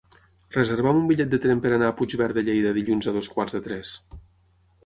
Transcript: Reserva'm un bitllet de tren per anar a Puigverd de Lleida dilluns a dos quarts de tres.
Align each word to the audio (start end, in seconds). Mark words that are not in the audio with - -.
Reserva'm 0.53 1.01
un 1.01 1.05
bitllet 1.11 1.29
de 1.35 1.39
tren 1.43 1.61
per 1.65 1.73
anar 1.77 1.91
a 1.93 1.97
Puigverd 1.99 2.39
de 2.39 2.45
Lleida 2.49 2.73
dilluns 2.79 3.11
a 3.11 3.15
dos 3.19 3.31
quarts 3.35 3.59
de 3.59 3.63
tres. 3.69 3.97